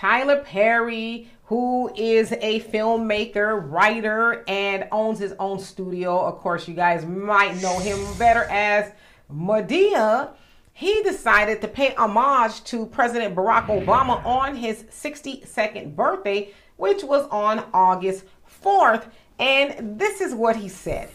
[0.00, 6.18] Tyler Perry, who is a filmmaker, writer, and owns his own studio.
[6.24, 8.92] Of course, you guys might know him better as
[9.30, 10.30] Madea.
[10.72, 17.28] He decided to pay homage to President Barack Obama on his 62nd birthday, which was
[17.30, 18.24] on August
[18.64, 19.04] 4th.
[19.38, 21.10] And this is what he said.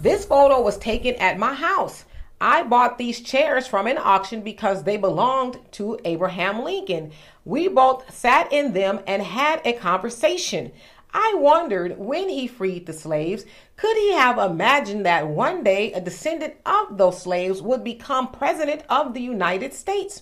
[0.00, 2.04] This photo was taken at my house.
[2.46, 7.10] I bought these chairs from an auction because they belonged to Abraham Lincoln.
[7.46, 10.70] We both sat in them and had a conversation.
[11.14, 13.46] I wondered when he freed the slaves,
[13.76, 18.82] could he have imagined that one day a descendant of those slaves would become president
[18.90, 20.20] of the United States?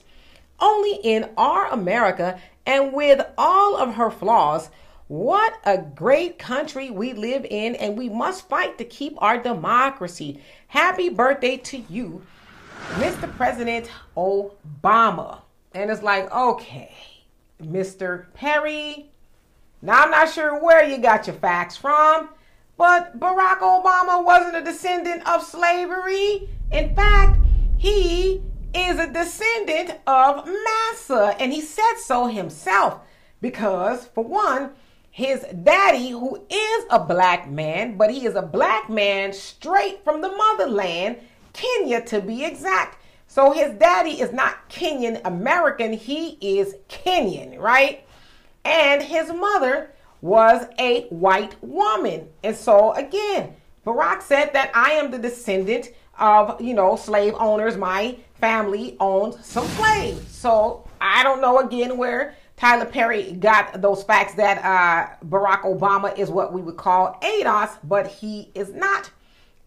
[0.61, 4.71] Only in our America, and with all of her flaws,
[5.13, 10.41] what a great country we live in, and we must fight to keep our democracy.
[10.69, 12.23] Happy birthday to you,
[12.93, 13.31] Mr.
[13.37, 15.43] President Obama.
[15.73, 16.95] And it's like, okay,
[17.61, 18.33] Mr.
[18.33, 19.11] Perry.
[19.83, 22.31] Now, I'm not sure where you got your facts from,
[22.79, 26.49] but Barack Obama wasn't a descendant of slavery.
[26.71, 27.39] In fact,
[27.77, 28.41] he
[28.75, 33.01] is a descendant of Massa, and he said so himself
[33.43, 34.71] because, for one,
[35.13, 40.23] his daddy, who is a black man, but he is a black man straight from
[40.23, 41.19] the motherland,
[41.53, 42.97] Kenya to be exact.
[43.27, 48.07] So his daddy is not Kenyan American, he is Kenyan, right?
[48.65, 52.29] And his mother was a white woman.
[52.43, 53.55] And so again,
[53.87, 57.77] Barack said that I am the descendant of, you know, slave owners.
[57.77, 60.35] My family owned some slaves.
[60.35, 66.17] So I don't know again where Tyler Perry got those facts that uh, Barack Obama
[66.17, 69.11] is what we would call ADOS, but he is not.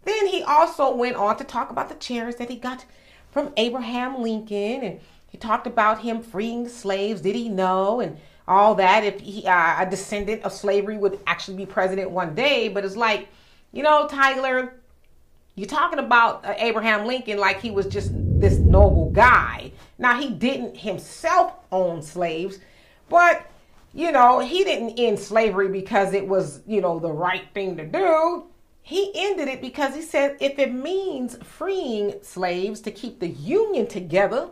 [0.04, 2.86] Then he also went on to talk about the chairs that he got
[3.32, 7.22] from Abraham Lincoln, and he talked about him freeing the slaves.
[7.22, 8.00] Did he know?
[8.00, 9.04] And all that.
[9.04, 12.96] If he, uh, a descendant of slavery would actually be president one day, but it's
[12.96, 13.28] like,
[13.72, 14.74] you know, Tyler,
[15.56, 19.72] you're talking about uh, Abraham Lincoln like he was just this noble guy.
[19.98, 22.60] Now, he didn't himself own slaves
[23.10, 23.50] but,
[23.94, 27.86] you know, he didn't end slavery because it was, you know, the right thing to
[27.86, 28.46] do.
[28.82, 33.88] He ended it because he said if it means freeing slaves to keep the union
[33.88, 34.50] together,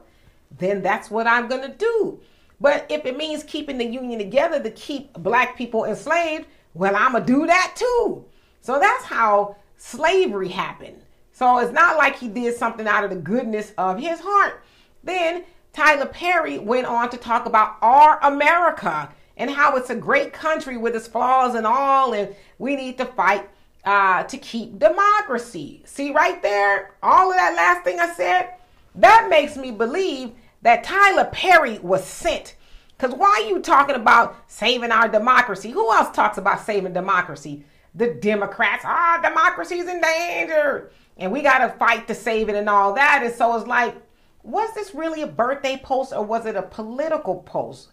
[0.58, 2.20] then that's what I'm going to do.
[2.60, 7.12] But if it means keeping the union together to keep black people enslaved, well, I'm
[7.12, 8.26] going to do that too.
[8.62, 11.02] So that's how slavery happened.
[11.34, 14.64] So it's not like he did something out of the goodness of his heart.
[15.04, 20.32] Then Tyler Perry went on to talk about our America and how it's a great
[20.32, 23.50] country with its flaws and all, and we need to fight
[23.84, 25.82] uh, to keep democracy.
[25.86, 28.52] See, right there, all of that last thing I said,
[28.96, 32.56] that makes me believe that Tyler Perry was sent.
[32.96, 35.72] Because why are you talking about saving our democracy?
[35.72, 37.66] Who else talks about saving democracy?
[37.96, 38.84] The Democrats.
[38.86, 40.92] Ah, democracy's in danger.
[41.18, 43.24] And we got to fight to save it and all that.
[43.24, 43.96] And so it's like,
[44.44, 47.90] was this really a birthday post or was it a political post?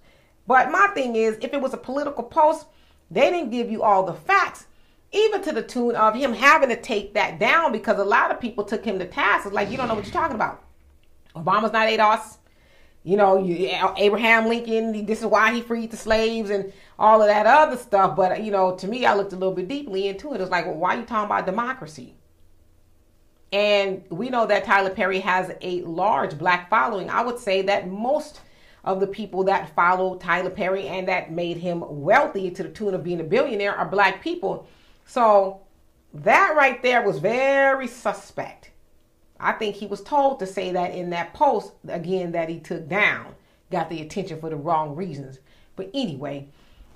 [0.47, 2.67] But my thing is, if it was a political post,
[3.11, 4.67] they didn't give you all the facts,
[5.13, 8.41] even to the tune of him having to take that down because a lot of
[8.41, 9.47] people took him to task.
[9.47, 10.65] It's like, you don't know what you're talking about.
[11.37, 12.39] Obama's not ADOS.
[13.03, 17.29] You know, you, Abraham Lincoln, this is why he freed the slaves and all of
[17.29, 18.15] that other stuff.
[18.15, 20.41] But, you know, to me, I looked a little bit deeply into it.
[20.41, 22.15] It's like, well, why are you talking about democracy?
[23.53, 27.11] And we know that Tyler Perry has a large black following.
[27.11, 28.41] I would say that most
[28.85, 32.95] of the people that follow Tyler Perry and that made him wealthy to the tune
[32.95, 34.69] of being a billionaire are black people.
[35.05, 35.61] So
[36.15, 38.71] that right there was very suspect.
[39.39, 42.89] I think he was told to say that in that post again that he took
[42.89, 43.35] down,
[43.71, 45.39] got the attention for the wrong reasons.
[45.77, 46.49] But anyway,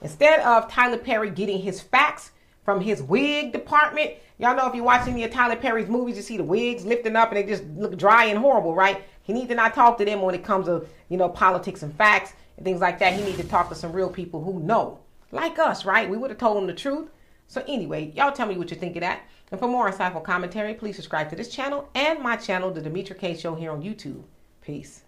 [0.03, 2.31] instead of Tyler Perry getting his facts
[2.65, 4.13] from his wig department.
[4.39, 7.29] Y'all know if you're watching the Tyler Perry's movies, you see the wigs lifting up
[7.31, 9.05] and they just look dry and horrible, right?
[9.23, 11.95] He needs to not talk to them when it comes to, you know, politics and
[11.97, 13.15] facts and things like that.
[13.15, 14.99] He needs to talk to some real people who know.
[15.31, 16.09] Like us, right?
[16.09, 17.11] We would have told him the truth.
[17.47, 19.23] So anyway, y'all tell me what you think of that.
[19.51, 23.19] And for more insightful commentary, please subscribe to this channel and my channel, The Demetra
[23.19, 24.25] Kaye Show here on YouTube.
[24.61, 25.04] Peace.